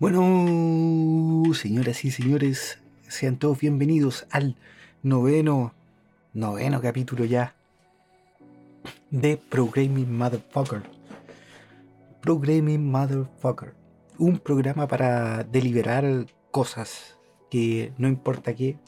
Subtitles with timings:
[0.00, 4.56] Bueno, señoras y señores, sean todos bienvenidos al
[5.02, 5.74] noveno,
[6.32, 7.54] noveno capítulo ya
[9.10, 10.84] de Programming Motherfucker.
[12.22, 13.74] Programming Motherfucker.
[14.16, 17.18] Un programa para deliberar cosas
[17.50, 18.78] que no importa qué,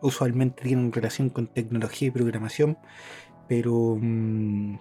[0.00, 2.78] usualmente tienen relación con tecnología y programación,
[3.48, 4.78] pero mm,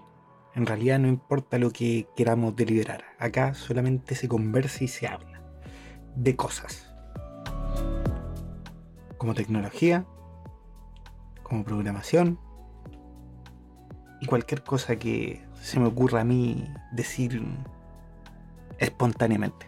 [0.55, 3.03] en realidad no importa lo que queramos deliberar.
[3.19, 5.36] Acá solamente se conversa y se habla
[6.17, 6.93] de cosas.
[9.17, 10.05] Como tecnología,
[11.43, 12.39] como programación
[14.19, 17.41] y cualquier cosa que se me ocurra a mí decir
[18.79, 19.67] espontáneamente.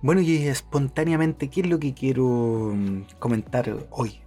[0.00, 4.20] Bueno, y espontáneamente, ¿qué es lo que quiero mm, comentar hoy?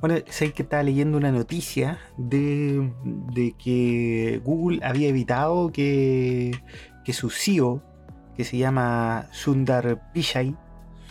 [0.00, 6.52] Bueno, sé que estaba leyendo una noticia de, de que Google había evitado que,
[7.04, 7.82] que su CEO
[8.36, 10.56] que se llama Sundar Pichai,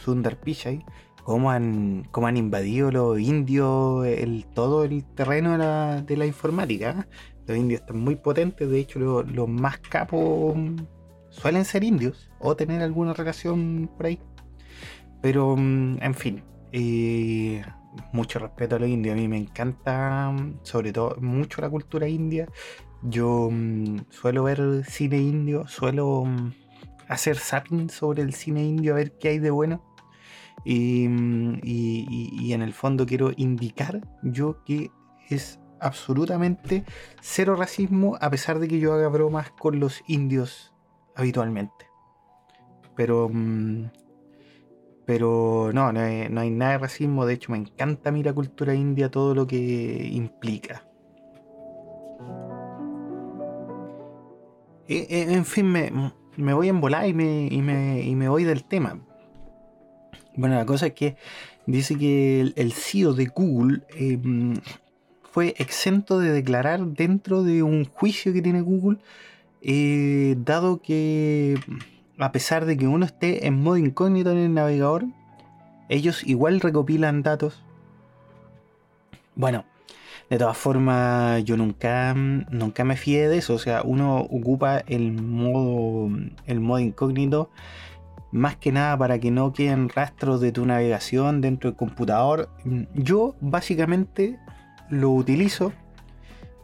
[0.04, 0.86] Sundar Pichai,
[1.24, 5.58] cómo han, cómo han invadido los indios el, todo el terreno
[6.04, 7.08] de la, informática.
[7.46, 10.58] Los indios están muy potentes, de hecho los, más capos
[11.30, 14.20] suelen ser indios o tener alguna relación por ahí.
[15.22, 17.62] Pero, mm, en fin, eh,
[18.12, 19.14] mucho respeto a los indios.
[19.14, 22.48] A mí me encanta, sobre todo, mucho la cultura india.
[23.04, 26.52] Yo mm, suelo ver cine indio, suelo mm,
[27.10, 29.84] hacer zapping sobre el cine indio a ver qué hay de bueno.
[30.64, 34.92] Y, en el fondo quiero indicar yo que
[35.30, 36.84] es absolutamente
[37.22, 40.74] cero racismo a pesar de que yo haga bromas con los indios
[41.16, 41.86] habitualmente.
[42.96, 43.86] Pero, mm,
[45.06, 47.26] pero no, no hay, nada de racismo.
[47.26, 50.86] De hecho, me encanta a la cultura india, todo lo que implica.
[54.88, 55.92] E, e, en fin, me,
[56.42, 59.00] me voy a embolar y me, y me, y me voy del tema.
[60.36, 61.18] Bueno, la cosa es que
[61.66, 64.56] dice que el, CEO de Google em,
[65.32, 69.00] fue exento de declarar dentro de un juicio que tiene Google,
[69.62, 71.60] eh, dado que
[72.18, 75.06] a pesar de que uno esté en modo incógnito en el navegador,
[75.90, 77.64] ellos igual recopilan datos.
[79.36, 79.66] Bueno,
[80.30, 83.56] de todas formas, yo nunca, nunca me fié de eso.
[83.56, 86.10] O sea, uno ocupa el modo,
[86.46, 87.50] el modo incógnito
[88.32, 92.50] más que nada para que no queden rastros de tu navegación dentro del computador.
[92.94, 94.38] Yo básicamente
[94.90, 95.74] lo utilizo.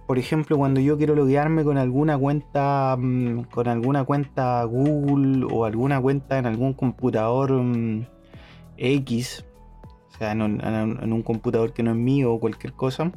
[0.07, 5.65] Por ejemplo, cuando yo quiero loguearme con alguna cuenta, mm, con alguna cuenta Google o
[5.65, 8.05] alguna cuenta en algún computador mm,
[8.77, 9.45] X,
[10.19, 13.11] en un, computador que no es mío o cualquier cosa,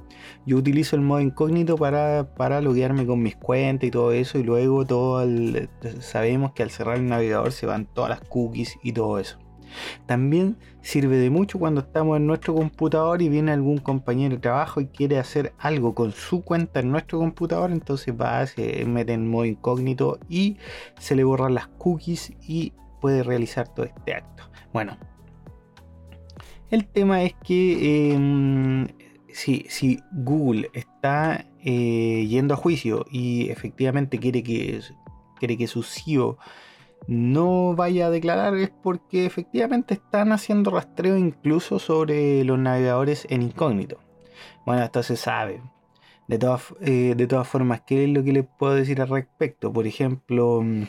[0.47, 4.39] yo utilizo el modo incógnito para, para loguearme con mis cuentas y todo eso.
[4.39, 5.25] Y luego todo
[6.01, 9.39] sabemos que al cerrar el navegador se van todas las cookies y todo eso.
[10.07, 14.81] También sirve de mucho cuando estamos en nuestro computador y viene algún compañero de trabajo
[14.81, 19.29] y quiere hacer algo con su cuenta en nuestro computador, entonces va, se mete en
[19.29, 20.57] modo incógnito y
[20.99, 24.45] se le borran las cookies y puede realizar todo este acto.
[24.73, 24.97] Bueno,
[26.71, 28.87] el tema es que em,
[29.33, 34.81] si, Google está eh, yendo a juicio y efectivamente quiere que,
[35.39, 36.39] quiere que su CEO
[37.07, 43.43] no vaya a declarar es porque efectivamente están haciendo rastreo incluso sobre los navegadores en
[43.43, 43.99] incógnito.
[44.67, 45.63] Bueno, esto se sabe.
[46.27, 49.73] De todas, eh, de todas formas, ¿qué es lo que les puedo decir al respecto?
[49.73, 50.83] Por ejemplo, mm,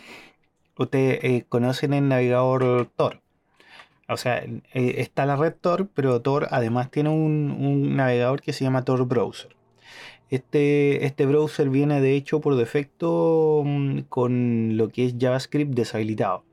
[0.78, 3.22] ustedes eh, conocen el navegador Tor.
[4.10, 4.62] O sea, eh,
[4.98, 9.56] está la red Tor, pero Tor además tiene un, navegador que se llama Tor Browser.
[10.30, 16.44] Este, este browser viene de hecho por defecto mm, con lo que es JavaScript deshabilitado.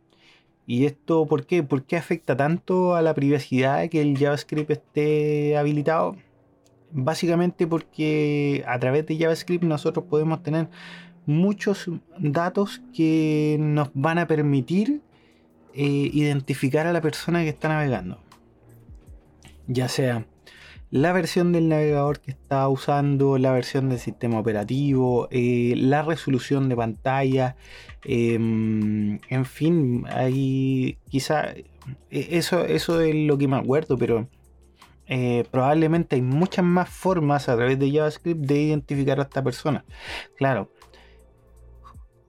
[0.66, 1.62] ¿Y esto por qué?
[1.62, 6.16] ¿Por qué afecta tanto a la privacidad que el JavaScript esté habilitado?
[6.92, 10.69] Básicamente porque a través de JavaScript nosotros podemos tener
[11.27, 15.03] muchos datos que nos van a permitir
[15.77, 18.19] eh, identificar a la persona que está navegando.
[19.69, 20.27] Ya sea
[20.91, 26.69] la versión del navegador que está usando, la versión del sistema operativo, eh, la resolución
[26.69, 27.57] de pantalla,
[28.05, 31.67] em, en fin, hay quizá e,
[32.11, 34.29] eso, eso es lo que me acuerdo, pero
[35.09, 39.84] eh, probablemente hay muchas más formas a través de JavaScript de identificar a esta persona.
[40.37, 40.71] Claro,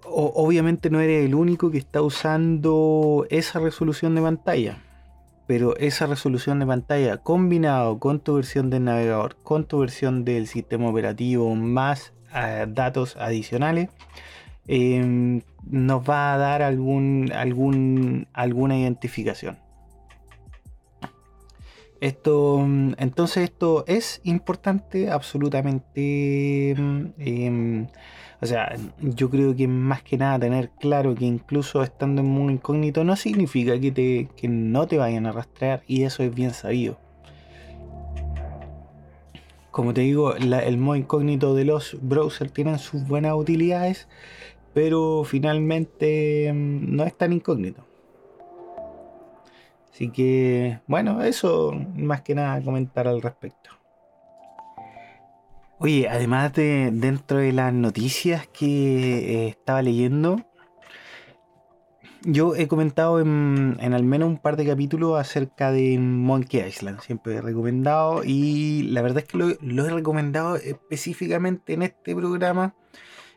[0.10, 4.84] obviamente no eres el único que está usando esa resolución de pantalla.
[5.48, 10.48] Pero esa resolución de pantalla combinado con tu versión del navegador, con tu versión del
[10.48, 13.90] sistema operativo, más eh, datos adicionales,
[14.68, 19.58] em, nos va a dar algún, algún, alguna identificación.
[22.02, 26.76] Esto, mm, entonces esto es importante, absolutamente.
[26.78, 27.88] Mm, em,
[28.40, 32.52] o sea, yo creo que más que nada tener claro que incluso estando en modo
[32.52, 36.54] incógnito no significa que, te, que no te vayan a rastrear y eso es bien
[36.54, 37.00] sabido.
[39.72, 44.08] Como te digo, el modo incógnito de los browsers tienen sus buenas utilidades,
[44.74, 47.86] pero finalmente mm, no es tan incógnito.
[49.92, 53.77] Así que, bueno, eso más que nada comentar al respecto.
[55.80, 60.44] Oye, además de dentro de las noticias que eh, estaba leyendo,
[62.24, 67.02] yo he comentado en, al menos un par de capítulos acerca de Monkey Island.
[67.02, 72.74] Siempre he recomendado y la verdad es que lo, he recomendado específicamente en este programa.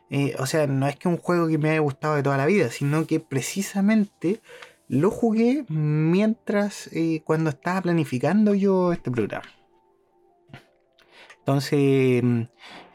[0.09, 2.47] Eh, o sea, no es que un juego que me haya gustado de toda la
[2.47, 4.41] vida, sino que precisamente
[4.87, 9.60] lo jugué mientras, eh, cuando estaba planificando yo este programa.
[11.51, 12.23] Entonces,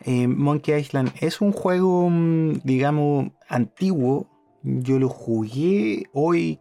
[0.07, 4.31] eh, Monkey Island es un juego, mm, digamos, antiguo.
[4.63, 6.59] Yo lo jugué hoy,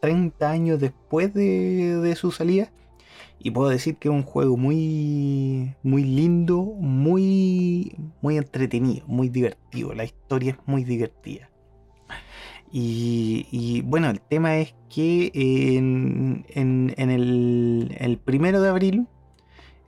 [0.00, 2.70] 30 años después de, su salida.
[3.40, 9.94] Y puedo decir que es un juego muy, muy lindo, muy, muy entretenido, muy divertido.
[9.94, 11.50] La historia es muy divertida.
[12.70, 16.44] Y, bueno, el tema es que en,
[16.96, 19.08] el, primero de abril,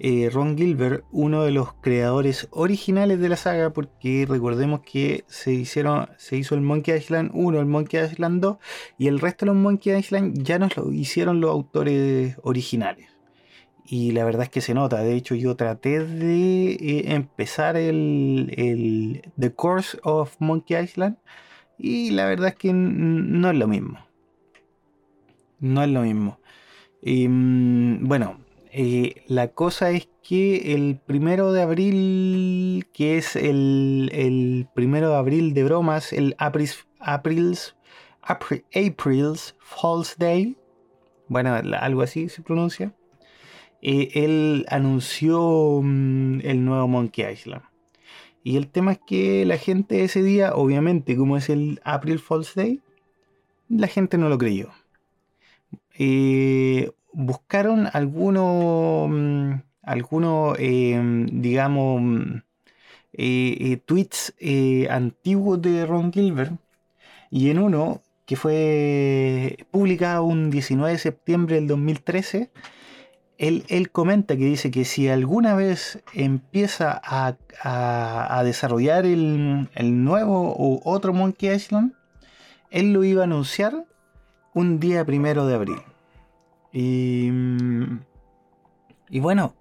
[0.03, 5.53] eh, Ron Gilbert, uno de los creadores originales de la saga, porque recordemos que se,
[5.53, 8.57] hicieron, se hizo el Monkey Island 1, el Monkey Island 2,
[8.99, 13.09] y el resto de los Monkey Island ya nos lo hicieron los autores originales.
[13.85, 19.23] Y la verdad es que se nota, de hecho yo traté de eh, empezar el,
[19.39, 21.17] The Course of Monkey Island
[21.77, 23.99] y la verdad es que no es lo mismo.
[25.59, 26.39] No es lo mismo.
[27.03, 28.39] Mm, bueno,
[28.73, 35.55] eh, la cosa es que el primero de abril, que es el, primero de abril
[35.55, 37.77] de bromas, el April's, April's,
[38.23, 40.57] April's False Day,
[41.27, 42.95] bueno, algo así se pronuncia,
[43.83, 47.63] eh, él anunció mm, el nuevo Monkey Island.
[48.43, 52.55] Y el tema es que la gente ese día, obviamente, como es el April Fool's
[52.55, 52.81] Day,
[53.69, 54.71] la gente no lo creyó.
[55.99, 59.53] Eh, buscaron algunos, mm,
[59.83, 62.43] algunos em, digamos, mm,
[63.13, 64.35] eh, eh, tweets
[64.91, 66.53] antiguos de Ron Gilbert.
[67.31, 72.51] Y en uno, que fue publicado un 19 de septiembre del 2013,
[73.41, 81.15] él, comenta que dice que si alguna vez empieza a, desarrollar el, nuevo o otro
[81.15, 81.95] Monkey Island,
[82.71, 83.85] él lo iba a anunciar
[84.55, 85.79] un día primero de abril.
[86.73, 87.31] Y,
[89.09, 89.55] y bueno,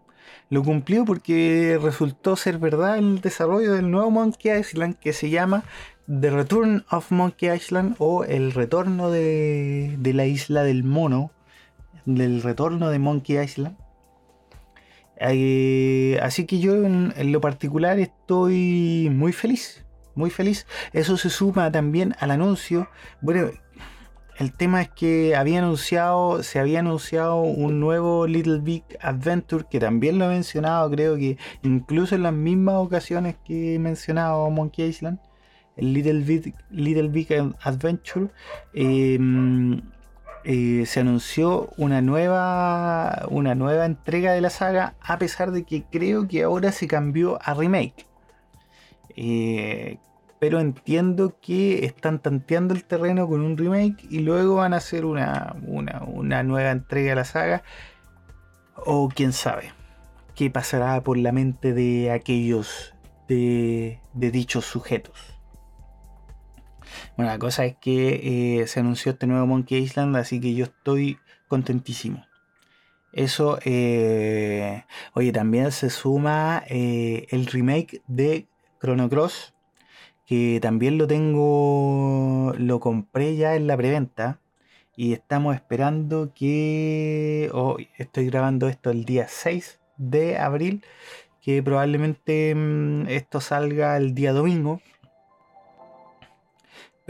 [0.50, 5.64] lo cumplió porque resultó ser verdad el desarrollo del nuevo Monkey Island que se llama
[6.08, 11.32] The Return of Monkey Island o el retorno de, de la isla del mono
[12.06, 13.78] del retorno de Monkey Island.
[15.20, 19.86] Eh, así que yo en, lo particular estoy muy feliz,
[20.16, 20.66] muy feliz.
[20.94, 22.90] Eso se suma también al anuncio.
[23.22, 23.52] Bueno,
[24.40, 29.80] el tema es que había anunciado, se había anunciado un nuevo Little Big Adventure que
[29.80, 34.86] también lo he mencionado, creo que incluso en las mismas ocasiones que he mencionado Monkey
[34.86, 35.20] Island,
[35.76, 38.30] el Little Big, Adventure.
[38.74, 39.20] Eh,
[40.46, 45.84] eh, se anunció una nueva, una nueva entrega de la saga, a pesar de que
[45.84, 48.06] creo que ahora se cambió a remake.
[49.16, 49.98] Eh,
[50.40, 55.06] pero entiendo que están tanteando el terreno con un remake y luego van a hacer
[55.06, 57.64] una, una, nueva entrega de la saga.
[58.76, 59.74] O quién sabe
[60.36, 62.94] qué pasará por la mente de aquellos
[63.28, 65.40] de dichos sujetos.
[67.16, 70.66] Bueno, la cosa es que eh, se anunció este nuevo Monkey Island, así que yo
[70.66, 72.26] estoy contentísimo.
[73.12, 78.48] Eso, eh, oye, también se suma eh, el remake de
[78.80, 79.54] Chrono Cross,
[80.30, 84.40] que también lo tengo, lo compré ya en la preventa
[84.96, 90.84] y estamos esperando que, hoy estoy grabando esto el día 6 de abril,
[91.42, 94.82] que probablemente mm, esto salga el día domingo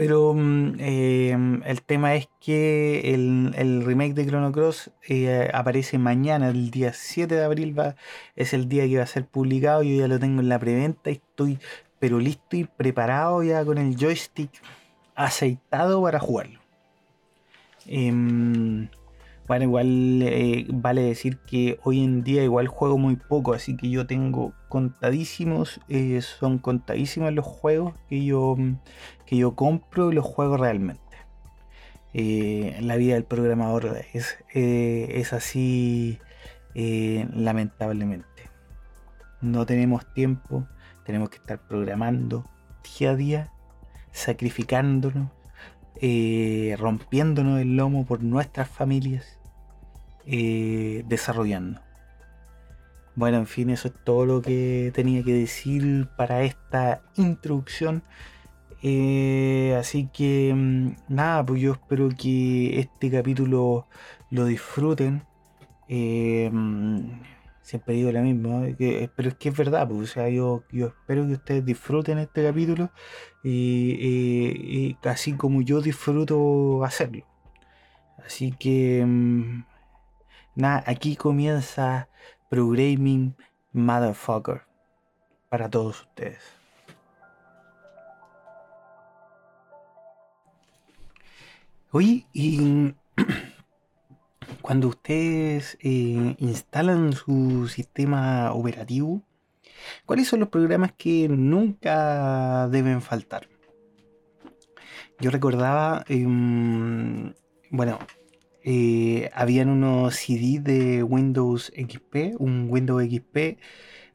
[0.00, 6.48] pero mm, em, el tema es que el, remake de Chrono Cross eh, aparece mañana,
[6.48, 7.96] el día 7 de abril va,
[8.34, 9.82] es el día que va a ser publicado.
[9.82, 11.58] Yo ya lo tengo en la preventa y estoy
[12.00, 14.50] pero listo y preparado ya con el joystick
[15.14, 16.58] aceitado para jugarlo.
[17.86, 18.88] Em,
[19.46, 23.90] bueno, igual eh, vale decir que hoy en día igual juego muy poco, así que
[23.90, 28.56] yo tengo contadísimos, eh, son contadísimos los juegos que yo,
[29.26, 31.00] que yo compro y los juego realmente.
[32.14, 36.18] Eh, la vida del programador es, es así
[36.74, 38.26] lamentablemente.
[39.40, 40.66] No tenemos tiempo,
[41.10, 42.44] tenemos que estar programando
[42.98, 43.52] día a día,
[44.12, 45.30] sacrificándonos,
[46.78, 49.40] rompiéndonos el lomo por nuestras familias
[50.26, 51.80] eh, desarrollando.
[53.16, 58.04] Bueno, en fin, eso es todo lo que tenía que decir para esta introducción.
[58.82, 63.88] Eh, así que mm, nada, pues yo espero que este capítulo
[64.30, 65.24] lo disfruten.
[65.88, 67.22] Eh, mm,
[67.70, 68.64] siempre digo lo mismo,
[69.14, 72.90] pero es que es verdad, pues, o sea, yo, espero que ustedes disfruten este capítulo
[73.44, 77.24] y, así como yo disfruto hacerlo.
[78.18, 79.62] Así que mm,
[80.56, 82.08] Nada, aquí comienza
[82.48, 83.36] Programming
[83.72, 84.62] Motherfucker
[85.48, 86.42] para todos ustedes.
[91.92, 92.94] Oye, y
[94.70, 99.20] cuando ustedes eh, instalan su sistema operativo,
[100.06, 103.48] ¿cuáles son los programas que nunca deben faltar?
[105.18, 107.34] Yo recordaba, em,
[107.70, 107.98] bueno,
[108.62, 113.58] eh, habían unos CD de Windows XP, un Windows XP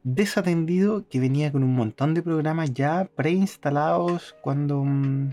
[0.04, 5.32] desatendido que venía con un montón de programas ya preinstalados cuando mm,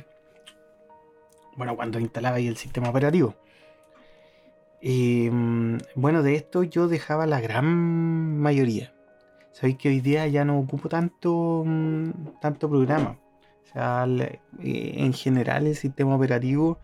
[1.56, 3.36] bueno cuando instalaba ahí el sistema operativo
[4.84, 8.94] mm, bueno de esto yo dejaba la gran mayoría
[9.52, 13.18] sabéis que hoy día ya no ocupo tanto mm, tanto programa
[13.76, 14.40] eh,
[14.98, 16.78] en general el sistema operativo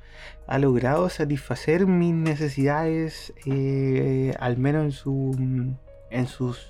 [0.48, 5.76] ha logrado satisfacer mis necesidades, eh, al menos en su
[6.10, 6.68] en sus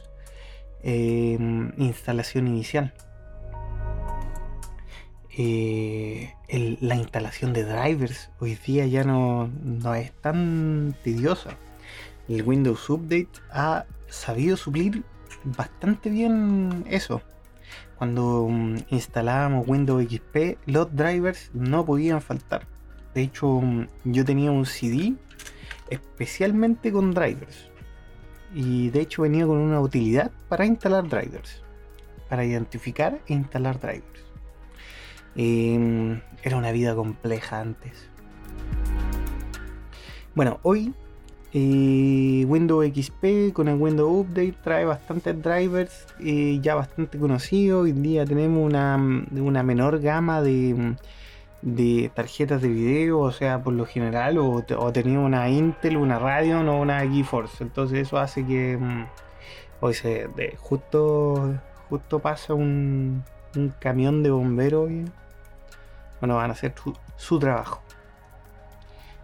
[0.83, 2.93] em, instalación inicial.
[5.41, 6.33] Eh,
[6.81, 11.51] la instalación de drivers hoy día ya no, no es tan tediosa.
[12.27, 15.03] El Windows Update ha sabido suplir
[15.45, 17.21] bastante bien eso
[17.99, 22.65] cuando mm, instalábamos Windows XP, los drivers no podían faltar.
[23.13, 25.15] De hecho, mm, yo tenía un CD
[25.89, 27.69] especialmente con drivers.
[28.55, 31.61] Y de hecho venía con una utilidad para instalar drivers.
[32.29, 34.18] Para identificar e instalar drivers.
[35.35, 38.09] Em, era una vida compleja antes.
[40.35, 40.93] Bueno, hoy
[41.53, 47.83] Windows XP con el Windows Update trae bastantes drivers eh, ya bastante conocidos.
[47.83, 48.97] Hoy en día tenemos una,
[49.63, 50.95] menor gama de,
[52.13, 56.79] tarjetas de video, o sea, por lo general, o, tenemos una Intel, una Radeon o
[56.79, 57.63] una GeForce.
[57.63, 59.05] Entonces eso hace que mm,
[59.81, 61.55] hoy se, de, justo,
[61.89, 63.23] justo pasa un,
[63.79, 65.05] camión de bomberos y
[66.19, 66.73] bueno, van a hacer
[67.17, 67.81] su trabajo.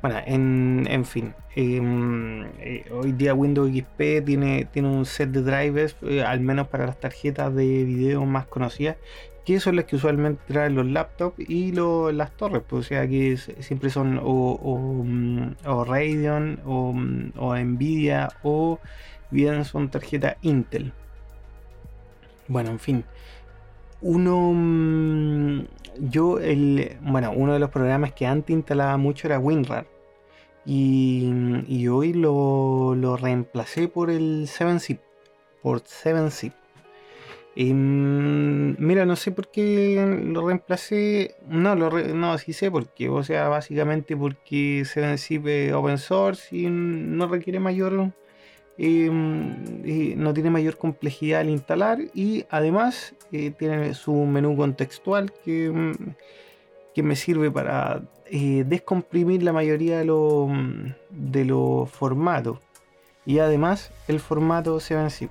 [0.06, 5.96] Bueno, en, fin, em, eh, hoy día Windows XP tiene, tiene un set de drivers,
[6.04, 8.98] eh, al menos para las tarjetas de video más conocidas,
[9.46, 13.36] que son las que usualmente traen los laptops y las torres, pues, o sea que
[13.38, 18.80] siempre son o, mm, Radeon mm, o, Nvidia o
[19.32, 20.94] bien son tarjetas Intel.
[22.48, 23.06] Bueno, en fin.
[24.08, 25.66] Uno, mm,
[26.12, 29.88] yo, el, bueno, uno de los programas que antes instalaba mucho era WinRAR
[30.64, 35.00] y, hoy lo, reemplacé por el 7-Zip.
[35.64, 36.54] Por 7-Zip.
[37.56, 41.36] Mm, mira, no sé por qué lo reemplacé.
[41.48, 43.10] No, lo no, sí sé por qué.
[43.10, 48.12] O sea, básicamente porque 7-Zip es open source y no requiere mayor.
[48.78, 55.72] Em, no tiene mayor complejidad al instalar y además eh, tiene su menú contextual que,
[55.72, 55.94] mm,
[56.94, 60.50] que me sirve para eh, descomprimir la mayoría de los
[61.10, 62.60] de formatos.
[63.26, 65.30] Y además el formato 7-Zip.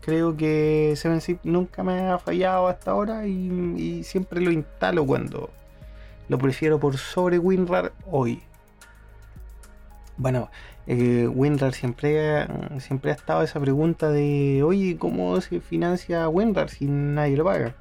[0.00, 5.50] Creo que 7-Zip nunca me ha fallado hasta ahora y, siempre lo instalo cuando
[6.28, 8.42] lo prefiero por sobre WinRAR hoy.
[10.16, 10.48] Bueno,
[10.86, 12.46] eh, WinRAR siempre,
[12.78, 17.74] siempre ha estado esa pregunta de, oye, ¿cómo se financia WinRAR si nadie lo paga?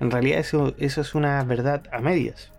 [0.00, 2.52] En realidad eso, eso es una verdad a medias.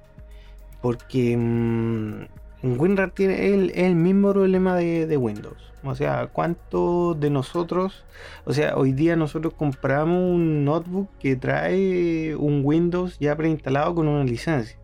[0.81, 2.25] Porque mmm,
[2.63, 5.71] WinRAR tiene el, mismo problema de, Windows.
[5.83, 8.05] O sea, ¿cuántos de nosotros,
[8.45, 14.07] o sea, hoy día nosotros compramos un notebook que trae un Windows ya preinstalado con
[14.07, 14.77] una licencia?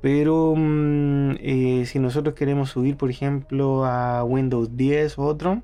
[0.00, 5.62] Pero mm, eh, si nosotros queremos subir, por ejemplo, a Windows 10 o otro,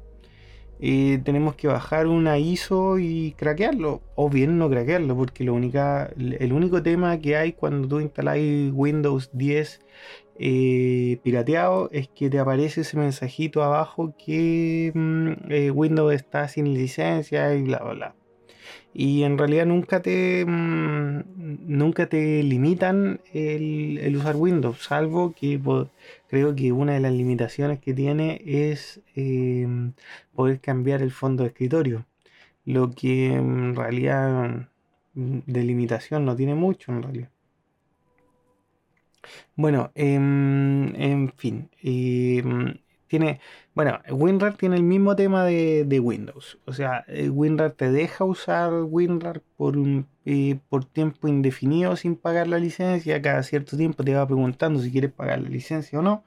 [0.81, 4.03] eh, tenemos que bajar una ISO y craquearlo.
[4.17, 8.39] O bien no craquearlo, porque lo única, el único tema que hay cuando tú instalas
[8.73, 9.81] Windows 10
[10.39, 17.55] eh, pirateado es que te aparece ese mensajito abajo que mm, Windows está sin licencia
[17.55, 18.24] y bla bla bla
[18.95, 21.23] y en realidad nunca te mm,
[21.67, 25.61] nunca te limitan el, usar Windows salvo que
[26.29, 29.93] creo que una de las limitaciones que tiene es em,
[30.35, 32.07] poder cambiar el fondo de escritorio
[32.65, 34.69] lo que en realidad
[35.15, 37.31] mm, de limitación no tiene mucho en realidad.
[39.57, 42.75] Bueno em, en fin em,
[43.09, 43.41] tiene,
[43.75, 46.59] bueno, WinRAR tiene el mismo tema de, Windows.
[46.65, 49.77] O sea, eh, WinRAR te deja usar WinRAR por,
[50.25, 53.21] eh, por tiempo indefinido sin pagar la licencia.
[53.21, 56.25] Cada cierto tiempo te va preguntando si quieres pagar la licencia o no.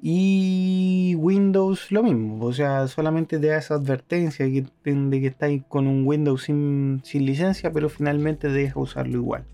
[0.00, 5.88] Y Windows lo mismo, o sea, solamente te da esa advertencia de que, estáis con
[5.88, 9.44] un Windows sin, licencia, pero finalmente te deja usarlo igual.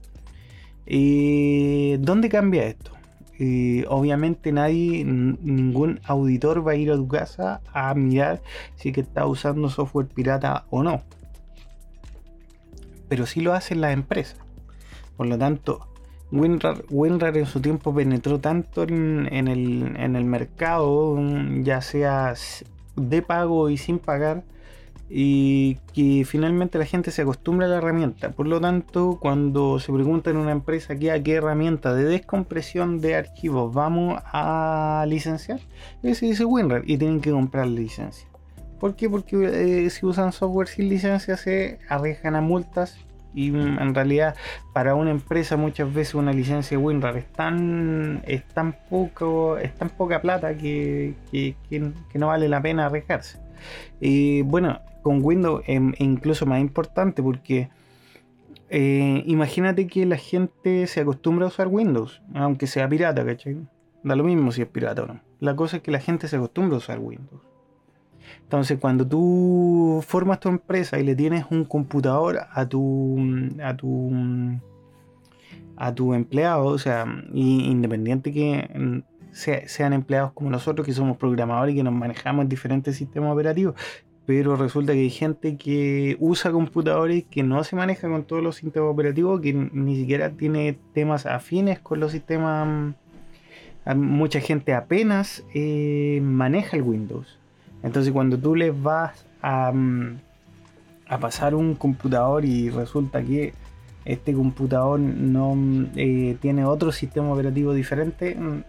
[0.87, 2.94] Eh, ¿Dónde cambia esto?
[3.89, 8.43] Obviamente nadie, ningún auditor va a ir a tu casa a mirar
[8.77, 11.03] si que está usando software pirata o no.
[13.09, 14.39] Pero sí lo hacen las empresas.
[15.17, 15.89] Por lo tanto,
[16.31, 21.17] WinRAR, en su tiempo penetró tanto en el mercado,
[21.63, 22.35] ya sea
[22.97, 24.45] de pago y sin pagar,
[25.17, 28.31] y que finalmente la gente se acostumbra a la herramienta.
[28.31, 33.01] Por lo tanto, cuando se pregunta en una empresa qué, a qué herramienta de descompresión
[33.01, 35.61] de archivos vamos a licenciar,
[36.03, 38.27] se dice WinRAR y tienen que comprar licencia.
[38.81, 39.09] ¿Por qué?
[39.09, 42.99] Porque eh, si usan software sin licencia se arriesgan a multas
[43.33, 44.35] y en realidad
[44.73, 48.21] para una empresa muchas veces una licencia WinRAR es tan,
[48.91, 51.15] poco, es tan poca plata que
[52.15, 53.44] no vale la pena arriesgarse.
[54.01, 57.69] Y bueno, con Windows es incluso más importante porque
[58.71, 63.59] eh, imagínate que la gente se acostumbra a usar Windows, aunque sea pirata, ¿cachai?
[64.03, 65.21] Da lo mismo si es pirata o no.
[65.41, 67.41] La cosa es que la gente se acostumbra a usar Windows.
[68.43, 73.19] Entonces, cuando tú formas tu empresa y le tienes un computador a tu
[73.63, 74.11] a tu
[75.77, 79.03] a tu empleado, o sea, independiente que
[79.35, 83.33] mm, sean empleados como nosotros, que somos programadores y que nos manejamos en diferentes sistemas
[83.33, 83.75] operativos,
[84.27, 88.57] pero resulta que hay gente que usa computadores que no se maneja con todos los
[88.57, 92.95] sistemas operativos, que ni siquiera tiene temas afines con los sistemas.
[93.87, 97.39] Mm, mucha gente apenas eh, maneja el Windows.
[97.83, 100.19] Entonces cuando tú les vas a, mm,
[101.07, 103.53] a pasar un computador y resulta que
[104.05, 105.57] este computador no
[105.97, 108.65] eh, tiene otro sistema operativo diferente, mm, mm,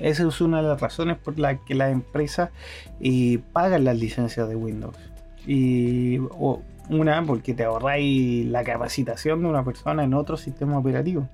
[0.00, 2.50] esa es una de las razones por las que las empresas
[3.00, 4.96] eh, pagan las licencias de Windows.
[5.46, 6.18] Y
[6.90, 11.28] una, porque te ahorráis la capacitación de una persona en otro sistema operativo.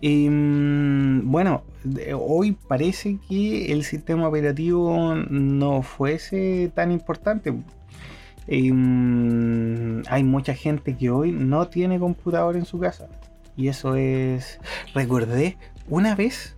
[0.00, 1.62] Y, mm, bueno,
[2.16, 7.52] hoy parece que el sistema operativo no fuese tan importante
[8.50, 13.08] Mm, hay mucha gente que hoy no tiene computador en su casa.
[13.58, 14.60] Y eso es...
[14.94, 16.56] Recordé una vez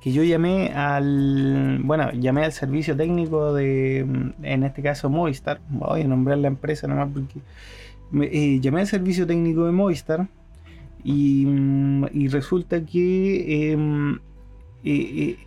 [0.00, 1.80] que yo llamé al...
[1.82, 4.06] Bueno, llamé al servicio técnico de...
[4.06, 5.60] Mm, en este caso Movistar.
[5.68, 7.40] Voy a nombrar la empresa nomás porque...
[8.22, 10.28] Eh, llamé al servicio técnico de Movistar.
[11.02, 13.72] Y, mm, resulta que...
[13.72, 14.18] Em, eh,
[14.84, 15.38] eh,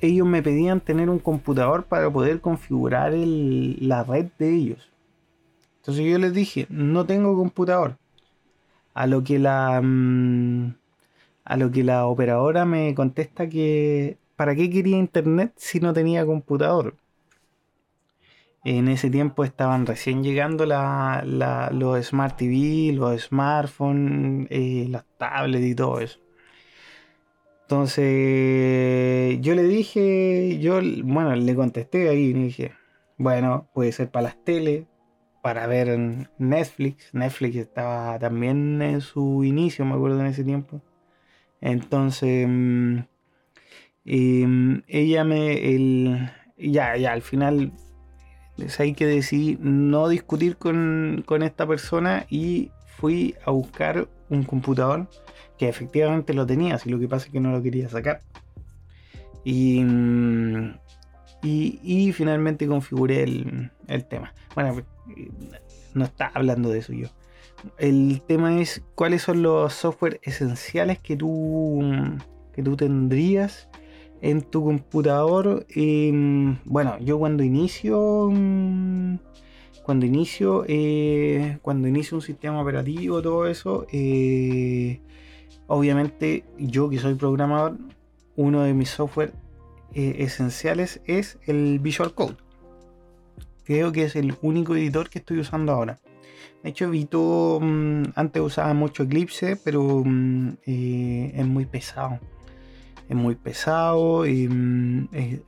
[0.00, 4.90] ellos me pedían tener un computador para poder configurar la red de ellos.
[5.80, 7.96] Entonces yo les dije, no tengo computador.
[9.02, 10.74] A lo que la mm,
[11.44, 16.26] a lo que la operadora me contesta que ¿para qué quería internet si no tenía
[16.26, 16.96] computador?
[18.64, 25.74] En ese tiempo estaban recién llegando los Smart TV, los smartphones, eh, las tablets y
[25.74, 26.18] todo eso.
[27.62, 32.72] Entonces yo le dije, yo, bueno, le contesté ahí y dije,
[33.18, 34.86] bueno, puede ser para las teles,
[35.46, 35.96] para ver
[36.38, 37.14] Netflix.
[37.14, 40.82] Netflix estaba también en su inicio, me acuerdo en ese tiempo.
[41.60, 42.98] Entonces, mm,
[44.04, 45.72] mm, ella me.
[45.72, 47.72] El, ya, ya, al final
[48.58, 55.08] es que decidí no discutir con, con esta persona y fui a buscar un computador
[55.58, 58.18] que efectivamente lo tenía, si lo que pasa es que no lo quería sacar.
[59.44, 60.74] Y, mm,
[61.44, 64.34] y, finalmente configuré el, el tema.
[64.56, 64.82] Bueno,
[65.94, 67.08] no está hablando de eso yo.
[67.78, 71.80] el tema es cuáles son los software esenciales que tú,
[72.52, 73.68] que tú tendrías
[74.20, 75.66] en tu computador.
[75.70, 79.16] Em, bueno, yo cuando inicio, mm,
[79.84, 85.00] cuando inicio, eh, cuando inicio un sistema operativo, todo eso, eh,
[85.66, 87.78] obviamente yo que soy programador,
[88.36, 89.32] uno de mis software
[89.94, 92.36] eh, esenciales es el Visual Code.
[93.66, 95.98] Creo que es el único editor que estoy usando ahora.
[96.62, 102.18] De hecho, evito, mm, antes usaba mucho Eclipse, pero mm, es muy pesado
[103.08, 105.42] es muy pesado y mm, eh,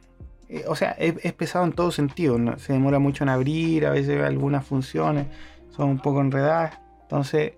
[0.66, 4.66] o sea, es, pesado en todo sentido, se demora mucho en abrir, a veces algunas
[4.66, 5.26] funciones
[5.70, 7.52] son un poco enredadas, entonces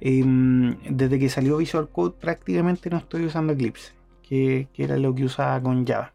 [0.00, 5.24] em, desde que salió Visual Code prácticamente no estoy usando Eclipse, que, era lo que
[5.24, 6.12] usaba con Java.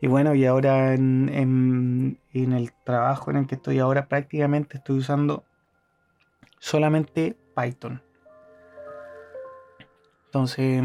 [0.00, 4.98] Y bueno, y ahora en, en el trabajo en el que estoy ahora prácticamente estoy
[4.98, 5.44] usando
[6.58, 8.02] solamente Python.
[10.26, 10.82] Entonces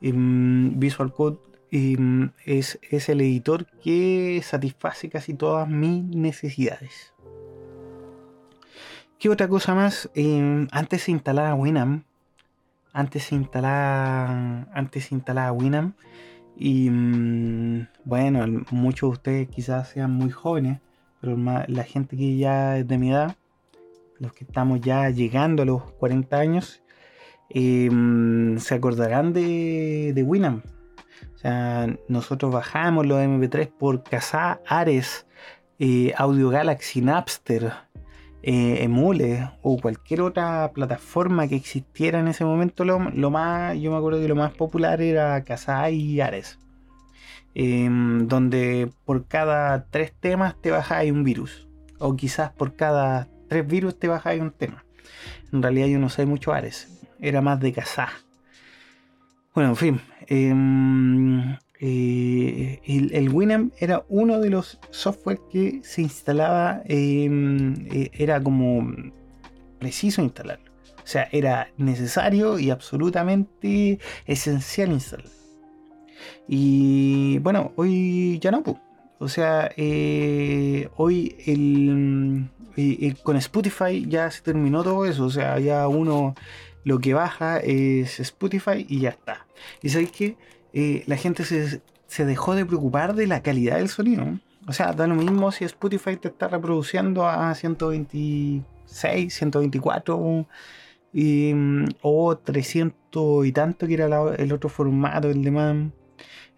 [0.00, 1.38] Visual Code
[1.70, 7.12] es, es, el editor que satisface casi todas mis necesidades.
[9.18, 10.10] ¿Qué otra cosa más?
[10.14, 12.04] Em, antes se instalaba Winamp.
[12.92, 14.66] Antes se instalaba.
[14.72, 15.96] Antes se instalaba Winamp.
[16.56, 20.80] Y mm, bueno, muchos de ustedes quizás sean muy jóvenes.
[21.20, 23.36] Pero la gente que ya es de mi edad.
[24.18, 26.82] Los que estamos ya llegando a los 40 años.
[27.48, 30.64] Em, se acordarán de, de Winamp.
[31.34, 35.26] O sea, nosotros bajamos los MP3 por Kazaa, Ares,
[35.78, 37.72] eh, Audio Galaxy, Napster,
[38.42, 42.84] eh, Emule o cualquier otra plataforma que existiera en ese momento.
[42.84, 42.98] Lo,
[43.30, 46.58] más, yo me acuerdo que lo más popular era Kazaa y Ares.
[47.54, 51.68] Em, donde por cada tres temas te bajáis un virus.
[51.98, 54.84] O quizás por cada tres virus te bajáis un tema.
[55.52, 58.08] En realidad yo no sé mucho Ares era más de cazar.
[59.54, 60.00] Bueno, en fin.
[60.26, 68.42] Em, eh, el, Winamp era uno de los software que se instalaba, em, eh, era
[68.42, 68.94] como
[69.78, 70.70] preciso instalarlo.
[71.02, 75.30] O sea, era necesario y absolutamente esencial instalarlo.
[76.46, 78.62] Y bueno, hoy ya no.
[79.18, 82.48] O sea, eh, hoy el,
[83.22, 85.24] con Spotify ya se terminó todo eso.
[85.24, 86.34] O sea, ya uno
[86.84, 89.46] lo que baja es Spotify y ya está.
[89.82, 90.36] Y sabéis que
[90.72, 94.38] eh, la gente se, dejó de preocupar de la calidad del sonido.
[94.66, 100.46] O sea, da lo mismo si Spotify te está reproduciendo a 126, 124
[101.12, 105.76] y, mm, o 300 y tanto que era el otro formato, el de más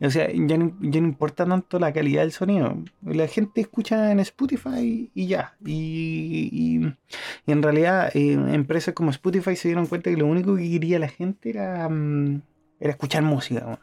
[0.05, 2.77] o sea, ya no, importa tanto la calidad del sonido.
[3.03, 5.57] La gente escucha en Spotify y ya.
[5.65, 6.81] Y,
[7.47, 11.09] en realidad, eh, empresas como Spotify se dieron cuenta que lo único que quería la
[11.09, 12.43] gente era, mm,
[12.81, 13.79] era escuchar música.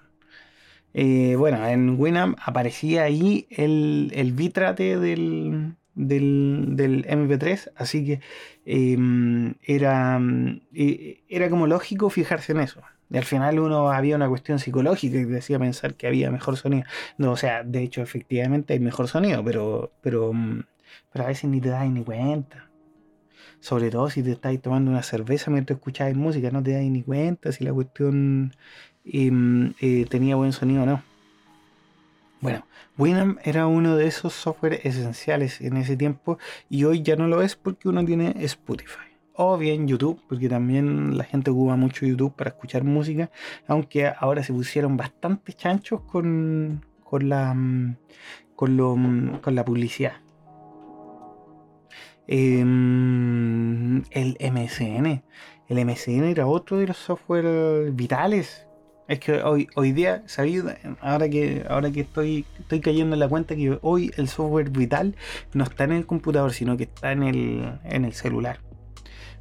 [0.93, 8.21] Eh, bueno, en Winamp aparecía ahí el, el bitrate del, del, MP3, así que
[8.65, 12.81] em, era, mm, e, era como lógico fijarse en eso.
[13.11, 16.83] Y al final uno había una cuestión psicológica que decía pensar que había mejor sonido.
[17.17, 20.63] No, o sea, de hecho, efectivamente hay mejor sonido, pero, pero, mm,
[21.11, 22.69] pero a veces ni te das ni cuenta.
[23.59, 27.03] Sobre todo si te estáis tomando una cerveza mientras escucháis música, no te das ni
[27.03, 28.51] cuenta si la cuestión em,
[29.05, 31.03] eh, tenía buen sonido o no.
[32.41, 32.65] Bueno,
[32.97, 36.37] Winamp era uno de esos software esenciales en ese tiempo
[36.69, 39.09] y hoy ya no lo es porque uno tiene Spotify
[39.41, 43.31] o bien YouTube, porque también la gente ocupa mucho YouTube para escuchar música,
[43.67, 47.95] aunque ahora se pusieron bastante chanchos con, con, la, mm,
[48.53, 50.13] con, lo, mm, con la publicidad.
[52.27, 55.23] Em, el MSN.
[55.69, 58.67] El MSN era otro de los software vitales.
[59.09, 60.63] Es que hoy, hoy día, ¿sabéis?
[61.01, 65.15] Ahora que, ahora que estoy, estoy cayendo en la cuenta que hoy el software vital
[65.53, 68.59] no está en el computador, sino que está en el, en el celular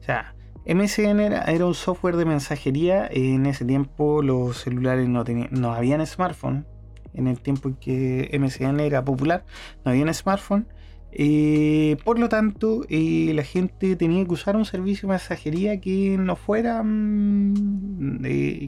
[0.09, 0.35] sea,
[0.67, 3.09] MSN era, un software de mensajería.
[3.11, 6.67] En ese tiempo los celulares no, tenían, no habían smartphone.
[7.15, 9.45] En el tiempo en que MSN era popular,
[9.85, 10.67] no habían smartphone.
[11.13, 16.17] Y por lo tanto, eh, la gente tenía que usar un servicio de mensajería que
[16.19, 18.23] no fuera mm,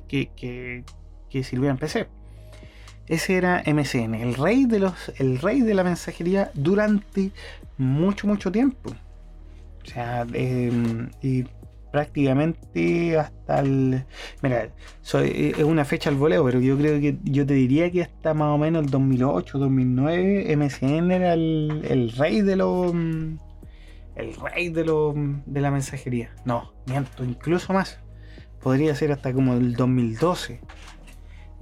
[0.08, 0.84] que,
[1.30, 2.08] sirviera en PC.
[3.06, 7.32] Ese era MSN, el rey de los, el rey de la mensajería durante
[7.76, 8.90] mucho, mucho tiempo.
[9.82, 11.44] O sea, em, y
[11.90, 14.04] prácticamente hasta el.
[14.42, 14.70] Mira,
[15.02, 18.34] soy, es una fecha al voleo, pero yo creo que yo te diría que hasta
[18.34, 22.92] más o menos el 2008, 2009, MSN era el, rey de los.
[22.92, 25.14] el rey de, lo,
[25.46, 26.30] de la mensajería.
[26.44, 28.00] No, miento, incluso más.
[28.62, 30.60] Podría ser hasta como el 2012.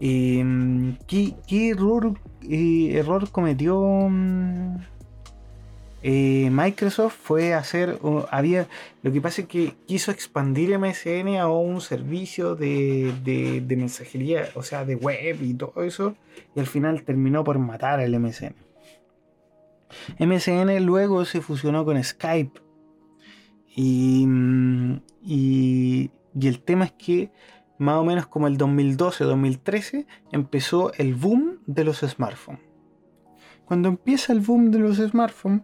[0.00, 1.34] Em, ¿qué,
[1.70, 2.14] error,
[2.48, 4.78] eh, error cometió mm,
[6.02, 7.16] eh, Microsoft?
[7.22, 7.98] Fue hacer,
[8.30, 8.68] había,
[9.02, 14.62] lo que pasa es que quiso expandir MSN a un servicio de, de, mensajería, o
[14.62, 16.16] sea, de web y todo eso,
[16.54, 18.54] y al final terminó por matar al MSN.
[20.18, 22.60] MSN luego se fusionó con Skype.
[23.74, 24.26] Y,
[25.22, 27.30] y, el tema es que
[27.78, 32.60] más o menos como el 2012-2013 empezó el boom de los smartphones.
[33.64, 35.62] Cuando empieza el boom de los smartphones,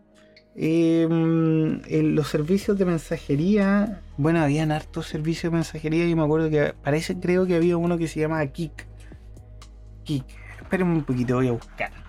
[0.56, 1.80] em,
[2.14, 7.18] los servicios de mensajería, bueno, habían hartos servicios de mensajería y me acuerdo que parece,
[7.18, 8.86] creo que había uno que se llamaba Kik.
[10.04, 10.24] Kik,
[10.62, 12.04] espérenme un poquito, voy a buscar.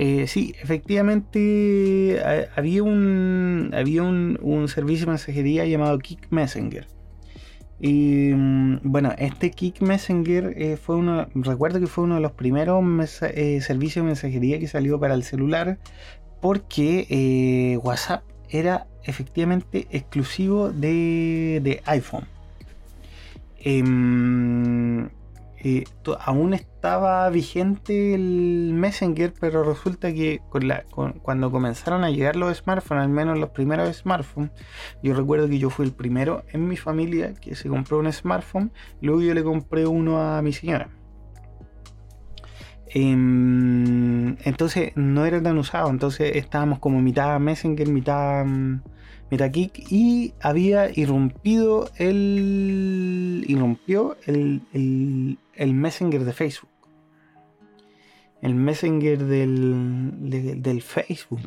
[0.00, 2.22] Eh, sí, efectivamente
[2.54, 6.86] había un, había un, servicio de mensajería llamado Kick Messenger.
[7.80, 12.30] Y mm, bueno, este Kick Messenger eh, fue uno, recuerdo que fue uno de los
[12.30, 12.84] primeros
[13.22, 15.78] eh, servicios de mensajería que salió para el celular
[16.40, 22.26] porque WhatsApp era efectivamente exclusivo de, iPhone.
[23.60, 25.08] Em,
[26.20, 30.40] aún estaba vigente el Messenger, pero resulta que
[31.22, 34.52] cuando comenzaron a llegar los smartphones, al menos los primeros smartphones,
[35.02, 38.70] yo recuerdo que yo fui el primero en mi familia que se compró un smartphone,
[39.00, 40.88] luego yo le compré uno a mi señora.
[42.90, 48.44] Em, entonces no era tan usado, entonces estábamos como mitad Messenger, mitad...
[48.44, 48.80] Mm,
[49.30, 53.44] Metakick y había irrumpido el.
[53.46, 56.70] irrumpió el, el, Messenger de Facebook.
[58.40, 61.40] El Messenger del, del Facebook.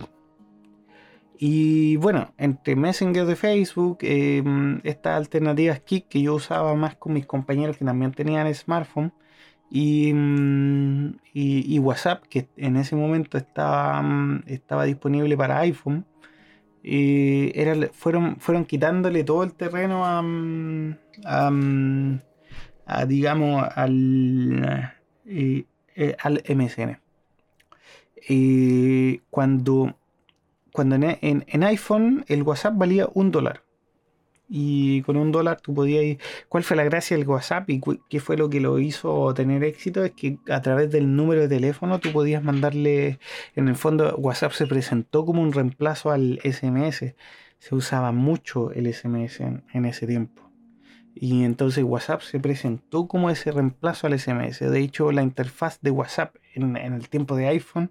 [1.40, 7.14] Y bueno, entre Messenger de Facebook, em, estas alternativas Kik que yo usaba más con
[7.14, 9.12] mis compañeros que también tenían smartphone,
[9.72, 14.44] y, mm, y, WhatsApp, que en ese momento estaba, mm,
[14.86, 16.06] disponible para iPhone,
[16.84, 22.20] y era, fueron, fueron quitándole todo el terreno a, mm,
[23.08, 24.94] digamos, al,
[25.26, 27.00] eh, eh, al MSN.
[29.30, 29.96] cuando
[30.74, 33.64] cuando en, en, iPhone el WhatsApp valía un dólar
[34.54, 36.20] y con un dólar tú podías ir.
[36.50, 40.04] ¿Cuál fue la gracia del WhatsApp y qué fue lo que lo hizo tener éxito?
[40.04, 43.20] Es que a través del número de teléfono tú podías mandarle,
[43.56, 47.16] en el fondo WhatsApp se presentó como un reemplazo al SMS.
[47.60, 50.52] Se usaba mucho el SMS en, ese tiempo.
[51.16, 54.60] Y entonces WhatsApp se presentó como ese reemplazo al SMS.
[54.60, 57.90] De hecho, la interfaz de WhatsApp en, en el tiempo de iPhone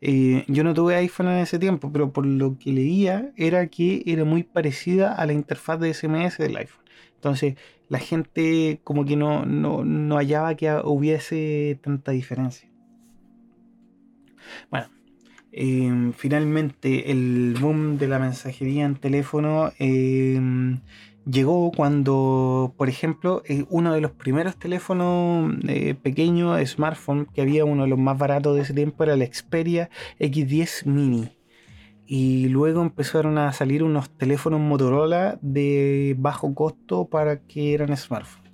[0.00, 4.02] eh, yo no tuve iPhone en ese tiempo, pero por lo que leía era que
[4.06, 6.84] era muy parecida a la interfaz de SMS del iPhone.
[7.14, 7.56] Entonces
[7.88, 12.68] la gente como que no, no, hallaba que hubiese tanta diferencia.
[14.70, 14.88] Bueno,
[15.52, 20.80] em, finalmente el boom de la mensajería en teléfono em,
[21.26, 27.64] llegó cuando, por ejemplo, eh, uno de los primeros teléfonos eh, pequeños, smartphone, que había
[27.64, 31.36] uno de los más baratos de ese tiempo, era el Xperia X10 Mini.
[32.06, 38.46] Y luego empezaron a salir unos teléfonos Motorola de bajo costo para que eran smartphones.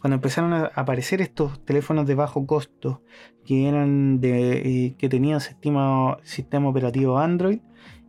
[0.00, 3.02] Cuando empezaron a aparecer estos teléfonos de bajo costo
[3.44, 6.18] que eran de eh, que tenían sistema,
[6.66, 7.60] operativo Android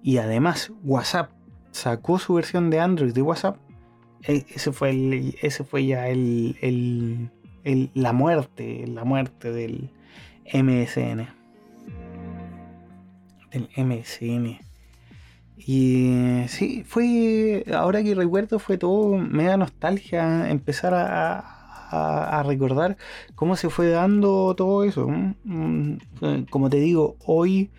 [0.03, 1.31] y además WhatsApp
[1.71, 3.57] sacó su versión de Android de WhatsApp,
[4.23, 9.89] ese fue, el, ese fue ya el, el, la muerte, la muerte del
[10.53, 11.27] MSN.
[13.51, 14.59] Del MSN.
[15.57, 21.59] Y sí, fue, ahora que recuerdo, fue todo, me da nostalgia empezar a,
[21.91, 22.97] a, recordar
[23.35, 25.07] cómo se fue dando todo eso.
[25.43, 25.97] Mm,
[26.49, 27.71] como te digo, hoy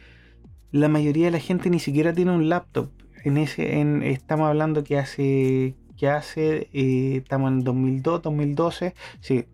[0.73, 2.91] la mayoría de la gente ni siquiera tiene un laptop.
[3.25, 9.45] En ese, en, estamos hablando que hace que hace, eh, estamos en 2002, 2012, sí,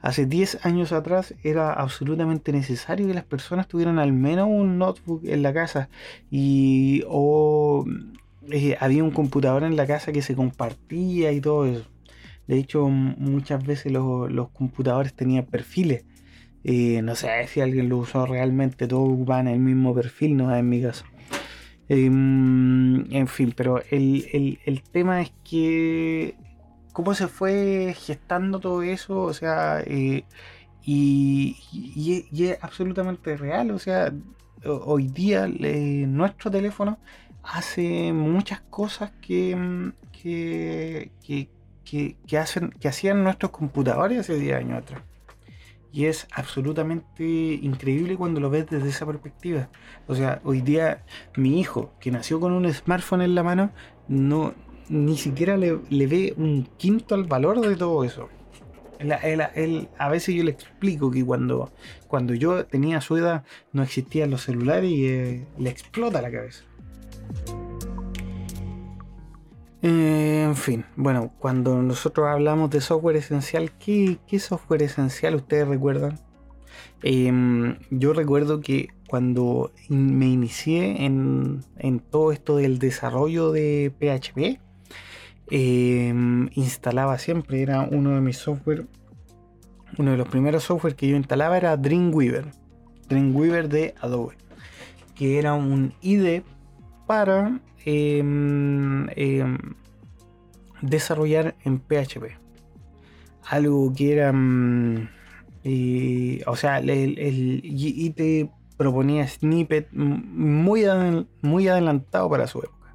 [0.00, 5.22] hace 10 años atrás era absolutamente necesario que las personas tuvieran al menos un notebook
[5.24, 5.88] en la casa
[6.30, 7.84] y o
[8.48, 11.84] eh, había un computador en la casa que se compartía y todo eso.
[12.46, 16.04] De hecho, muchas veces los, computadores tenían perfiles.
[16.62, 20.68] Eh, no sé si alguien lo usó realmente, todos ocupaban el mismo perfil, no en
[20.68, 21.04] mi caso.
[21.88, 26.36] Em, en fin, pero el, tema es que
[26.92, 30.24] cómo se fue gestando todo eso, o sea, eh,
[30.84, 31.56] y,
[32.32, 34.12] es absolutamente real, o sea,
[34.64, 36.98] hoy día nuestro teléfono
[37.42, 41.10] hace muchas cosas que, mm, que,
[41.84, 45.02] que, hacen, que hacían nuestros computadores hace 10 años atrás.
[45.92, 49.70] Y es absolutamente increíble cuando lo ves desde esa perspectiva.
[50.06, 51.04] O sea, hoy día
[51.36, 53.70] mi hijo, que nació con un smartphone en la mano,
[54.06, 54.54] no
[54.88, 58.28] ni siquiera le, ve un quinto al valor de todo eso.
[59.98, 61.70] a veces yo le explico que cuando,
[62.06, 66.64] cuando yo tenía su edad no existían los celulares y eh, le explota la cabeza.
[69.80, 76.18] Eh, en fin, bueno, cuando nosotros hablamos de software esencial, ¿qué, software esencial ustedes recuerdan?
[77.02, 81.62] Em, yo recuerdo que cuando me inicié en,
[82.10, 84.60] todo esto del desarrollo de PHP,
[85.50, 88.86] em, instalaba siempre, era uno de mis software,
[89.96, 92.46] uno de los primeros software que yo instalaba era Dreamweaver,
[93.08, 94.36] Dreamweaver de Adobe,
[95.14, 96.42] que era un IDE
[97.06, 99.58] para em, em,
[100.82, 102.36] desarrollar en PHP.
[103.50, 104.32] Algo que era...
[104.32, 105.08] Mm,
[106.46, 110.84] o sea, el, y te proponía snippet muy,
[111.42, 112.94] muy adelantado para su época.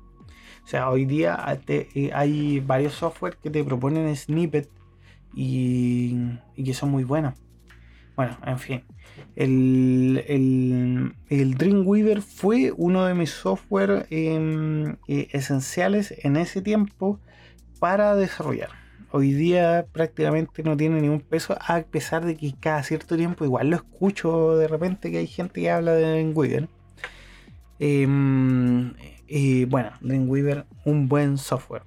[0.63, 4.69] O sea, hoy día eh, hay varios software que te proponen snippet
[5.36, 6.17] y,
[6.56, 7.34] y que son muy buenos.
[8.15, 8.84] Bueno, en fin.
[9.36, 17.19] El, el, Dreamweaver fue uno de mis software em, eh, esenciales en ese tiempo
[17.80, 18.69] para desarrollar.
[19.12, 23.69] Hoy día prácticamente no tiene ningún peso, a pesar de que cada cierto tiempo igual
[23.69, 26.67] lo escucho de repente que hay gente que habla de Dreamweaver.
[29.36, 31.84] Y bueno, Dreamweaver, un buen software.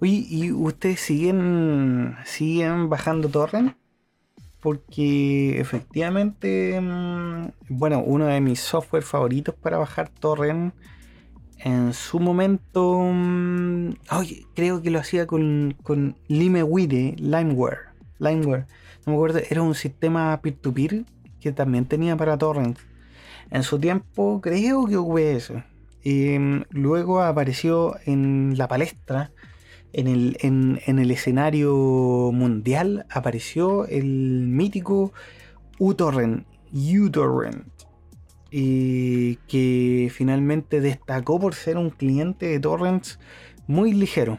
[0.00, 3.76] Oye, ¿y ustedes siguen, siguen bajando torrent?
[4.62, 10.72] Porque efectivamente, mm, bueno, uno de mis software favoritos para bajar torrent
[11.58, 13.94] en su momento, mm,
[14.54, 17.78] creo que lo hacía con, con Limewire, Limeware,
[18.20, 18.66] Limeware,
[19.04, 21.04] no me acuerdo, era un sistema peer-to-peer
[21.40, 22.78] que también tenía para torrent.
[23.50, 25.62] En su tiempo creo que ocupé eso.
[26.04, 29.32] Y mm, luego apareció en la palestra
[29.92, 34.04] en el, en, el escenario mundial apareció el
[34.48, 35.12] mítico
[35.78, 37.66] uTorrent, uTorrent,
[38.50, 43.18] y que finalmente destacó por ser un cliente de torrents
[43.66, 44.38] muy ligero.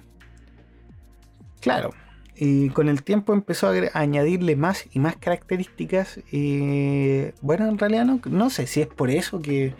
[1.62, 1.92] Claro,
[2.36, 6.20] y con el tiempo empezó a añadirle más y más características.
[6.32, 9.76] Y bueno, en realidad no, no sé si es por eso que,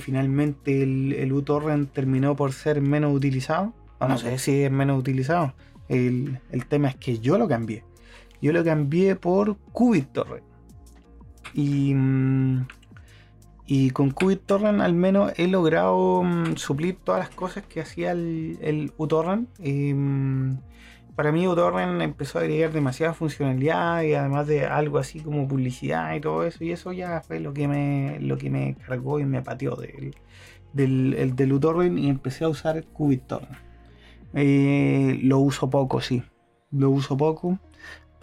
[0.00, 3.74] finalmente el, el uTorrent terminó por ser menos utilizado
[4.08, 5.54] no sé si es menos utilizado.
[5.88, 7.84] El, tema es que yo lo cambié.
[8.40, 10.44] Yo lo cambié por QBitTorrent.
[11.54, 12.66] Y, mm,
[13.66, 18.58] y con QBitTorrent al menos he logrado mm, suplir todas las cosas que hacía el,
[18.62, 19.48] el uTorrent.
[19.58, 20.54] Mm,
[21.14, 26.14] para mí uTorrent empezó a agregar demasiada funcionalidad y además de algo así como publicidad
[26.14, 26.64] y todo eso.
[26.64, 30.14] Y eso ya fue lo que me, lo que me cargó y me pateó del,
[30.72, 33.71] del, del uTorrent y empecé a usar QBitTorrent.
[34.34, 36.22] Eh, lo uso poco, sí.
[36.70, 37.58] Lo uso poco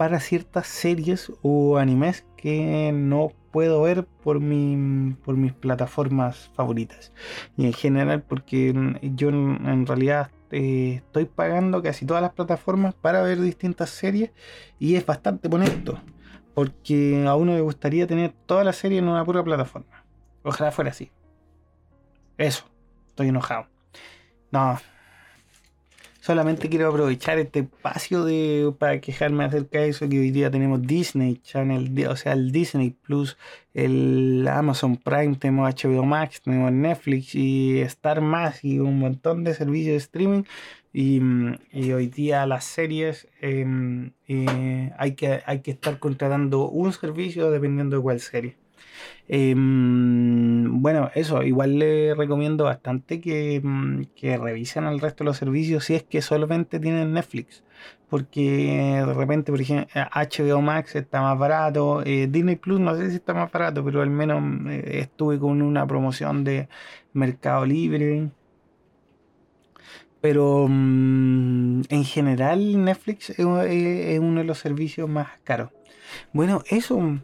[0.00, 7.12] para ciertas series o animes que no puedo ver por, mi, por mis plataformas favoritas.
[7.58, 13.20] Y en general porque yo en, realidad eh, estoy pagando casi todas las plataformas para
[13.20, 14.30] ver distintas series
[14.78, 16.00] y es bastante honesto.
[16.54, 20.06] Porque a uno le gustaría tener toda la serie en una pura plataforma.
[20.42, 21.10] Ojalá fuera así.
[22.38, 22.64] Eso.
[23.08, 23.66] Estoy enojado.
[24.50, 24.78] No,
[26.20, 30.82] solamente quiero aprovechar este espacio de, para quejarme acerca de eso, que hoy día tenemos
[30.82, 33.36] Disney Channel, o sea, el Disney Plus,
[33.74, 39.54] el Amazon Prime, tenemos HBO Max, tenemos Netflix y Star Más y un montón de
[39.54, 40.42] servicios de streaming.
[40.92, 41.20] Y,
[41.92, 47.96] hoy día las series em, eh, hay, que, hay que estar contratando un servicio dependiendo
[47.96, 48.59] de cuál serie.
[49.32, 55.36] Em, bueno, eso, igual le recomiendo bastante que, mm, que, revisen el resto de los
[55.36, 57.62] servicios si es que solamente tienen Netflix.
[58.08, 63.10] Porque de repente, por ejemplo, HBO Max está más barato, eh, Disney Plus no sé
[63.10, 66.68] si está más barato, pero al menos eh, estuve con una promoción de
[67.12, 68.30] Mercado Libre.
[70.20, 75.70] Pero mm, en general Netflix es, es uno de los servicios más caros.
[76.32, 77.20] Bueno, eso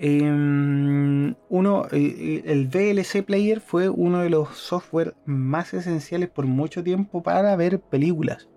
[0.00, 7.22] Em, uno, el VLC Player fue uno de los software más esenciales por mucho tiempo
[7.22, 8.48] para ver películas.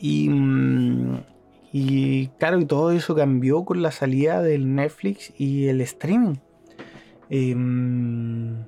[0.00, 1.20] Y, mm,
[1.72, 6.36] y claro, y todo eso cambió con la salida del Netflix y el streaming.
[7.30, 8.64] Em,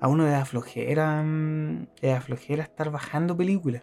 [0.00, 3.82] a uno le da flojera, mm, le da flojera estar bajando películas.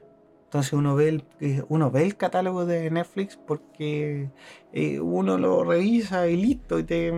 [0.54, 4.30] Entonces uno ve el, eh, uno ve el catálogo de Netflix porque
[4.72, 6.78] eh, uno lo revisa y listo.
[6.78, 7.12] Y, te,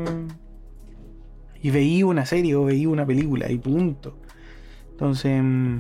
[1.62, 4.18] y veí una serie o veí una película y punto.
[4.90, 5.80] Entonces, mm,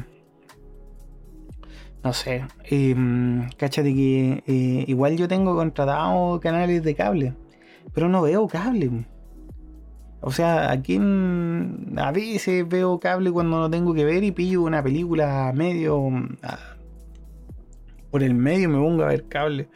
[2.04, 2.94] no sé, eh,
[3.56, 7.36] cáchate que eh, igual yo tengo contratado canales de cable,
[7.94, 9.06] pero no veo cable.
[10.20, 11.00] O sea, aquí
[11.96, 16.12] a veces veo cable cuando no tengo que ver y pillo una película medio
[18.16, 19.68] por el medio me pongo a ver cable.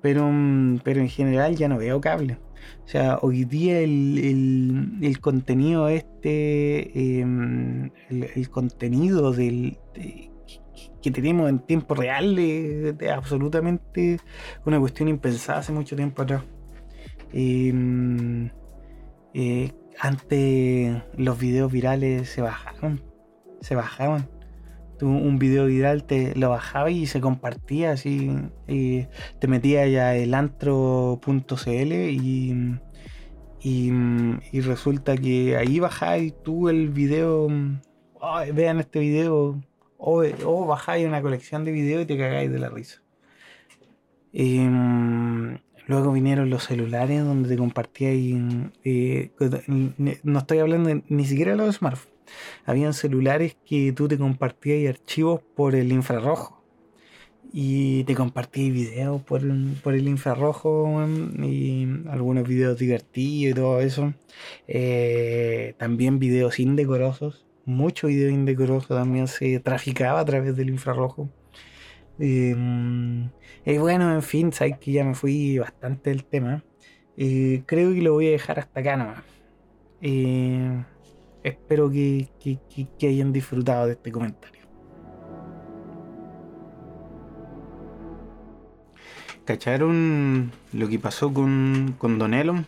[0.00, 2.38] Pero, mm, pero en general ya no veo cable.
[2.82, 9.76] O sea, hoy día el, contenido este, em, el, contenido del,
[11.02, 14.18] que tenemos en tiempo real es, absolutamente
[14.64, 16.42] una cuestión impensada hace mucho tiempo atrás.
[17.34, 18.48] Em,
[19.34, 23.02] eh, antes los videos virales se bajaban,
[23.60, 24.26] se bajaban
[25.04, 28.30] un video viral te lo bajaba y se compartía así
[28.66, 29.06] y
[29.38, 32.78] te metía ya el antro.cl y,
[33.62, 37.48] y, resulta que ahí bajáis tú el video
[38.52, 39.60] vean este video
[39.98, 43.02] o, o bajáis una colección de videos y te cagáis de la risa.
[44.32, 45.54] Mm,
[45.86, 48.42] luego vinieron los celulares donde te compartíais
[48.84, 49.30] eh,
[50.24, 52.13] no estoy hablando ni siquiera de los smartphones
[52.64, 56.62] habían celulares que tú te compartías archivos por el infrarrojo.
[57.52, 59.42] Y te compartías videos por,
[59.82, 61.06] por el infrarrojo
[61.40, 64.12] y algunos videos divertidos y todo eso.
[64.66, 67.46] Eh, también videos indecorosos.
[67.64, 71.30] Mucho video indecoroso también se traficaba a través del infrarrojo.
[72.18, 72.52] Y
[73.78, 76.64] bueno, en fin, sabes que ya me fui bastante del tema.
[77.16, 79.22] Eh, creo que lo voy a dejar hasta acá nomás.
[81.44, 82.30] Espero que,
[83.02, 84.62] hayan disfrutado de este comentario.
[89.44, 92.66] ¿Cacharon lo que pasó con, Don Elon?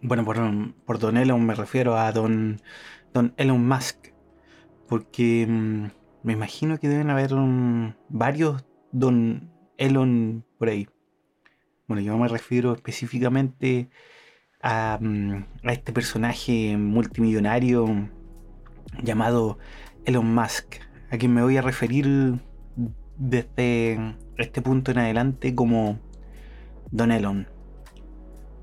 [0.00, 2.62] Bueno, por, Don Elon me refiero a Don,
[3.12, 4.08] Don Elon Musk.
[4.88, 5.84] Porque mm,
[6.22, 7.32] me imagino que deben haber
[8.08, 10.88] varios Don Elon por ahí.
[11.86, 13.90] Bueno, yo me refiero específicamente
[14.62, 18.08] Mm, a, este personaje multimillonario
[19.02, 19.58] llamado
[20.04, 20.76] Elon Musk,
[21.10, 22.38] a quien me voy a referir
[23.18, 25.98] desde este punto en adelante como
[26.92, 27.48] Don Elon.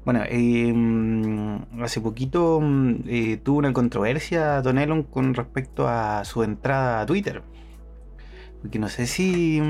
[0.06, 6.44] Bueno, em, hace poquito mm, eh, tuvo una controversia Don Elon con respecto a su
[6.44, 7.44] entrada a Twitter.
[8.62, 9.62] Porque no sé si.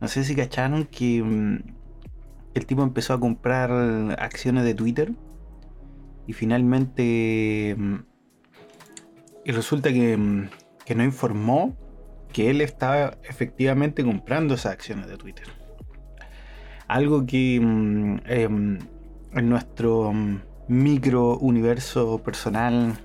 [0.00, 1.58] No sé si cacharon que mm,
[2.54, 3.70] el tipo empezó a comprar
[4.18, 5.12] acciones de Twitter
[6.26, 7.96] y finalmente mm,
[9.46, 10.48] y resulta mm,
[10.84, 11.76] que, no informó
[12.32, 15.46] que él estaba efectivamente comprando esas acciones de Twitter.
[16.88, 18.78] Algo que mm, em,
[19.32, 20.12] en nuestro
[20.68, 22.98] micro universo personal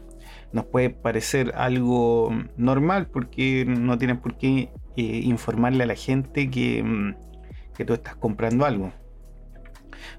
[0.51, 6.49] nos puede parecer algo normal porque no tienes por qué eh, informarle a la gente
[6.49, 7.13] que,
[7.76, 8.91] que tú estás comprando algo.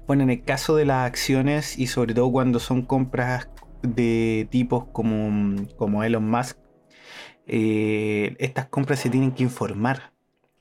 [0.07, 3.49] Bueno, en el caso de las acciones y sobre todo cuando son compras
[3.81, 6.57] de tipos como, como Elon Musk,
[7.47, 10.13] eh, estas compras se tienen que informar.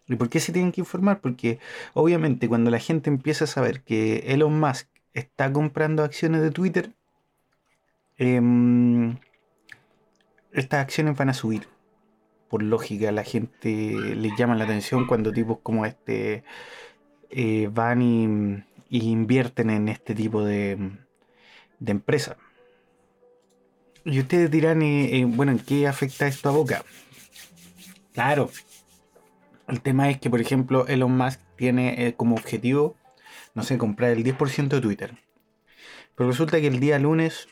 [0.08, 1.20] ¿Y por qué se tienen que informar?
[1.20, 1.58] Porque
[1.94, 6.92] obviamente cuando la gente empieza a saber que Elon Musk está comprando acciones de Twitter,
[8.18, 9.16] em,
[10.52, 11.68] estas acciones van a subir.
[12.48, 13.68] Por lógica, la gente
[14.14, 16.44] le llama la atención cuando tipos como este
[17.30, 18.62] eh, van y
[18.92, 20.76] y invierten en este tipo de,
[21.80, 22.36] de empresa.
[24.04, 26.84] Y ustedes dirán, eh, eh, bueno, ¿en qué afecta esto a Boca?
[28.12, 28.50] Claro,
[29.66, 32.94] el tema es que, por ejemplo, Elon Musk tiene eh, como objetivo,
[33.54, 35.14] no sé, comprar el 10% de Twitter.
[36.14, 37.48] Pero resulta que el día lunes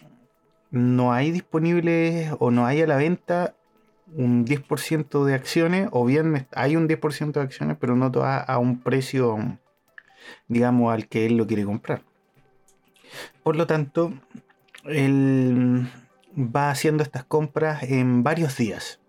[0.71, 3.55] no hay disponible o no hay a la venta
[4.13, 8.81] un 10% de acciones, o bien hay un 10% de acciones, pero no a un
[8.81, 9.59] precio
[10.49, 12.03] digamos, al que él lo quiere comprar.
[13.43, 14.13] Por lo tanto,
[14.85, 15.89] él
[16.37, 19.01] va haciendo estas compras en varios días.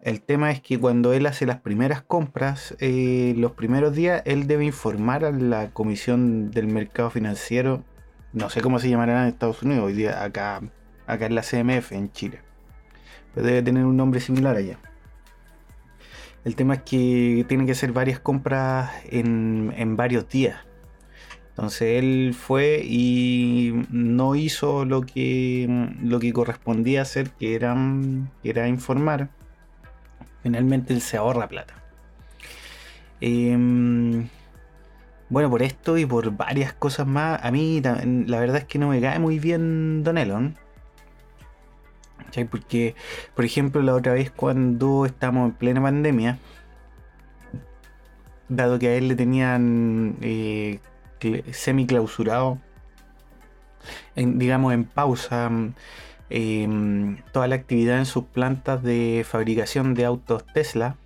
[0.00, 4.46] El tema es que cuando él hace las primeras compras, eh, los primeros días, él
[4.46, 7.84] debe informar a la Comisión del Mercado Financiero,
[8.32, 10.62] no sé cómo se llamará en Estados Unidos, hoy día acá,
[11.06, 12.40] acá en la CMF, en Chile.
[13.34, 14.78] Pero debe tener un nombre similar allá.
[16.44, 20.56] El tema es que tiene que hacer varias compras en, varios días.
[21.50, 25.68] Entonces él fue y no hizo lo que,
[26.02, 27.76] lo que correspondía hacer, que era,
[28.42, 29.28] que era informar.
[30.42, 31.74] Finalmente él se ahorra plata.
[33.20, 34.28] Em,
[35.28, 38.88] bueno, por esto y por varias cosas más, a mí la verdad es que no
[38.88, 40.56] me cae muy bien Don Elon.
[42.50, 42.94] Porque,
[43.34, 46.38] por ejemplo, la otra vez cuando estábamos en plena pandemia,
[48.48, 50.80] dado que a él le tenían eh,
[54.14, 55.50] digamos en pausa,
[56.28, 60.96] em, toda la actividad en sus plantas de fabricación de autos Tesla,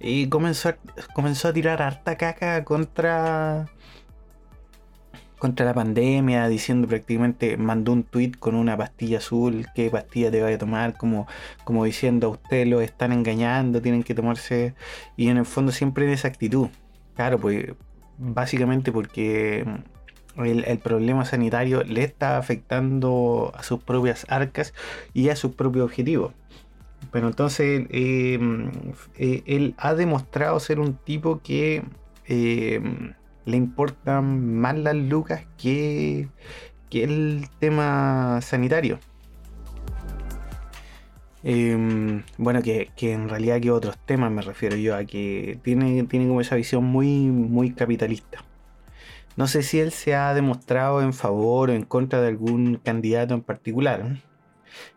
[0.00, 0.74] y comenzó,
[1.14, 3.66] comenzó a tirar harta caca contra
[5.44, 10.40] contra la pandemia, diciendo prácticamente, mandó un tweet con una pastilla azul, qué pastilla te
[10.40, 11.26] vaya a tomar, como,
[11.64, 14.74] como diciendo a usted lo están engañando, tienen que tomarse,
[15.18, 16.68] y en el fondo siempre en esa actitud.
[17.14, 17.74] Claro, pues
[18.16, 19.66] básicamente porque
[20.38, 24.72] el, el, problema sanitario le está afectando a sus propias arcas
[25.12, 26.32] y a sus propios objetivos.
[27.12, 28.38] Pero entonces eh,
[29.18, 31.82] eh, él ha demostrado ser un tipo que
[32.28, 32.80] eh,
[33.44, 36.28] le importan más las lucas que,
[36.90, 38.98] que el tema sanitario.
[42.38, 46.40] bueno, que, en realidad que otros temas me refiero yo a que tiene, tiene como
[46.40, 48.44] esa visión muy, muy capitalista.
[49.36, 53.34] No sé si él se ha demostrado en favor o en contra de algún candidato
[53.34, 54.20] en particular.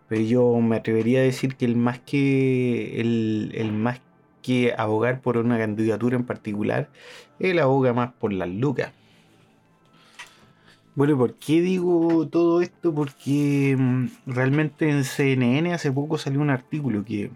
[0.08, 4.00] Pero yo me atrevería a decir que el más que el, más
[4.42, 6.90] que abogar por una candidatura en particular,
[7.40, 8.92] él aboga más por las lucas.
[10.96, 12.92] Bueno, ¿por qué digo todo esto?
[12.94, 17.30] Porque mm, realmente en CNN hace poco salió un artículo que,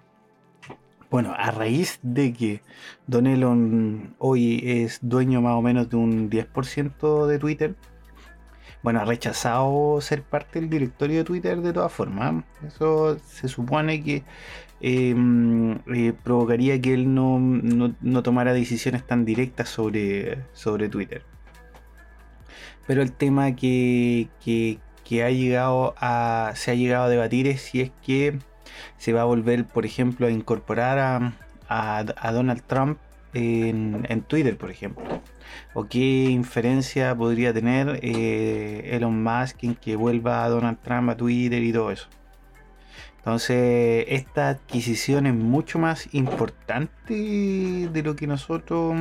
[1.12, 2.62] bueno, a raíz de que
[3.06, 7.76] Don Elon hoy es dueño más o menos de un 10% de Twitter,
[8.84, 12.44] bueno, ha rechazado ser parte del directorio de Twitter de todas formas.
[12.66, 14.24] Eso se supone que
[14.82, 21.24] em, eh, provocaría que él no, tomara decisiones tan directas sobre, sobre Twitter.
[22.88, 24.30] Pero el tema que,
[25.24, 28.40] ha llegado a, se ha llegado a debatir es si es que
[28.98, 31.00] se va a volver, por ejemplo, a incorporar
[31.68, 32.98] a, a Donald Trump
[33.34, 35.04] en, Twitter, por ejemplo?
[35.74, 41.18] ¿O qué inferencia podría tener eh, Elon Musk en que vuelva a Donald Trump a
[41.18, 42.08] Twitter y todo eso?
[43.22, 48.96] Entonces, esta adquisición es mucho más importante de lo que nosotros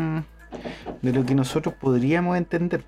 [1.00, 2.84] de lo que nosotros podríamos entender.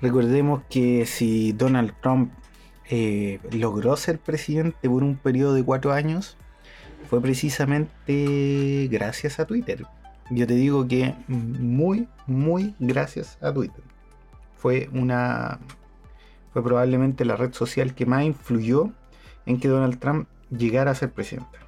[0.00, 2.32] Recordemos que si Donald Trump
[2.88, 6.38] eh, logró ser presidente por un periodo de cuatro años,
[7.10, 9.84] fue precisamente gracias a Twitter.
[10.30, 13.84] Yo te digo que muy, muy gracias a Twitter.
[14.56, 15.58] Fue una.
[16.54, 18.92] Fue probablemente la red social que más influyó
[19.46, 21.58] en que Donald Trump llegara a ser presidente.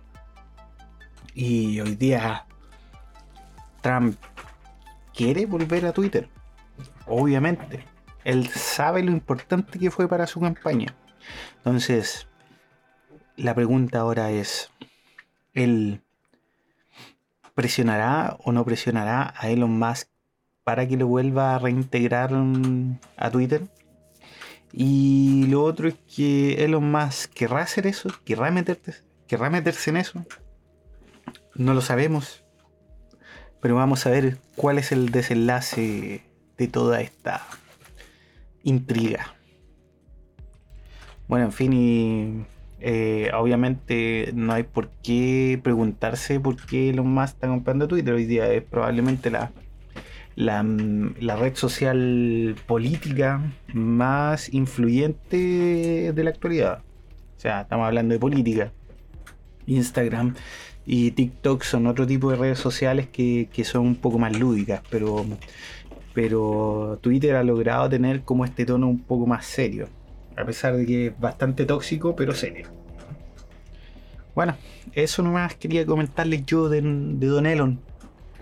[1.34, 2.46] Y hoy día
[3.80, 4.16] Trump
[5.14, 6.28] quiere volver a Twitter.
[7.06, 7.84] Obviamente.
[8.24, 10.94] Él sabe lo importante que fue para su campaña.
[11.58, 12.26] Entonces,
[13.36, 14.70] la pregunta ahora es,
[15.52, 16.02] ¿él
[17.54, 20.08] presionará o no presionará a Elon Musk
[20.64, 22.30] para que lo vuelva a reintegrar
[23.16, 23.68] a Twitter?
[24.76, 29.98] Y lo otro es que Elon Musk querrá hacer eso, querrá meterse, querrá meterse en
[29.98, 30.26] eso.
[31.54, 32.42] No lo sabemos.
[33.60, 36.22] Pero vamos a ver cuál es el desenlace
[36.58, 37.46] de toda esta
[38.64, 39.36] intriga.
[41.28, 42.44] Bueno, en fin, y
[42.80, 48.12] eh, obviamente no hay por qué preguntarse por qué los más están comprando Twitter.
[48.12, 49.52] Hoy día es probablemente la,
[50.36, 50.62] la,
[51.36, 53.40] red social política
[53.72, 56.82] más influyente de la actualidad.
[57.36, 58.72] O sea, estamos hablando de política.
[59.66, 60.34] Instagram
[60.86, 64.82] y TikTok son otro tipo de redes sociales que, que son un poco más lúdicas,
[64.90, 65.24] pero,
[66.12, 69.88] pero Twitter ha logrado tener como este tono un poco más serio.
[70.36, 72.68] A pesar de que es bastante tóxico, pero serio.
[74.34, 74.56] Bueno,
[74.94, 77.78] eso nomás quería comentarles yo de, Don Elon.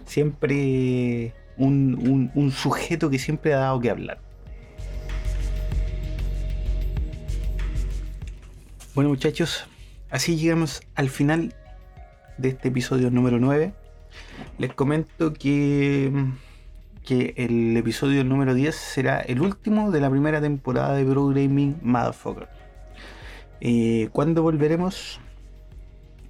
[0.07, 4.19] Siempre un, sujeto que siempre ha dado que hablar.
[8.95, 9.67] Bueno muchachos,
[10.11, 11.55] así llegamos al final
[12.37, 13.73] de este episodio número 9.
[14.59, 16.13] Les comento que
[17.05, 21.79] que el episodio número 10 será el último de la primera temporada de Pro Gaming
[21.83, 22.49] Motherfucker.
[23.61, 25.21] Eh, ¿Cuándo volveremos?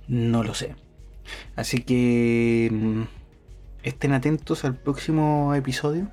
[0.09, 0.75] No lo sé.
[1.57, 3.03] Así que mm,
[3.83, 6.11] estén atentos al próximo episodio.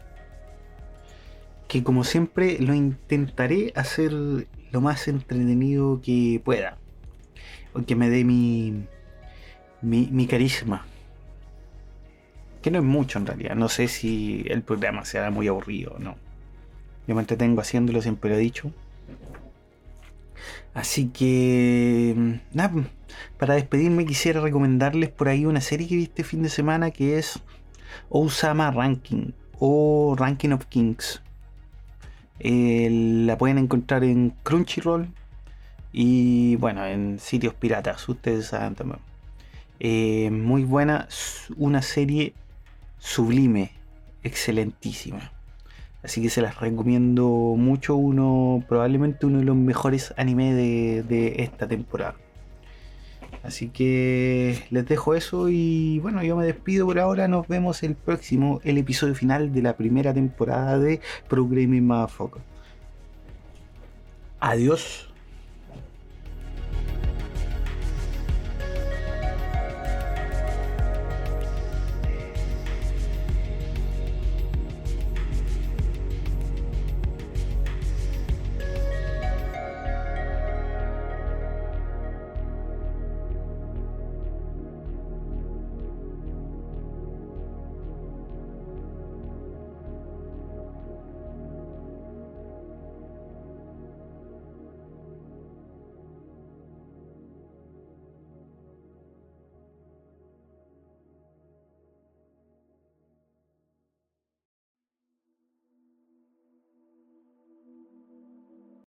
[1.68, 6.78] que como siempre lo intentaré hacer lo más entretenido que pueda.
[7.74, 8.88] O que me dé mi,
[9.82, 10.88] mi, mi carisma.
[12.64, 13.56] Que no es mucho en realidad.
[13.56, 16.18] No sé si el programa será muy aburrido o no.
[17.08, 18.72] Yo me entretengo haciéndolo, siempre lo he dicho.
[20.74, 22.84] Así que, mm, nada,
[23.38, 27.18] para despedirme quisiera recomendarles por ahí una serie que vi este fin de semana que
[27.18, 27.40] es
[28.10, 31.22] Osama Ranking o Ranking of Kings.
[32.40, 32.90] Eh,
[33.26, 35.10] la pueden encontrar en Crunchyroll
[35.92, 39.00] y bueno, en sitios piratas, ustedes saben también.
[39.80, 41.08] Eh, muy buena,
[41.58, 42.34] una serie
[43.00, 43.72] sublime,
[44.24, 45.32] excelentísima.
[46.04, 47.96] Así que se las recomiendo mucho.
[47.96, 52.16] Uno, probablemente uno de los mejores animes de, esta temporada.
[53.44, 57.28] Así que les dejo eso y bueno, yo me despido por ahora.
[57.28, 62.42] Nos vemos el próximo, el episodio final de la primera temporada de Programming Motherfucker.
[64.40, 65.09] Adiós.